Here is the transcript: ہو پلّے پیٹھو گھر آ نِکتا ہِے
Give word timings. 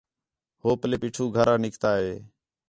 ہو 0.61 0.69
پلّے 0.79 0.97
پیٹھو 1.01 1.23
گھر 1.35 1.47
آ 1.53 1.55
نِکتا 1.63 1.89
ہِے 2.01 2.13